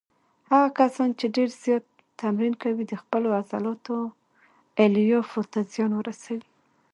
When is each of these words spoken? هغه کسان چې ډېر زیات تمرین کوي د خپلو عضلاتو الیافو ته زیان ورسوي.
هغه 0.49 0.69
کسان 0.79 1.09
چې 1.19 1.25
ډېر 1.35 1.49
زیات 1.63 1.85
تمرین 2.21 2.53
کوي 2.63 2.83
د 2.87 2.93
خپلو 3.01 3.27
عضلاتو 3.39 3.95
الیافو 4.83 5.41
ته 5.51 5.59
زیان 5.71 5.91
ورسوي. 5.95 6.47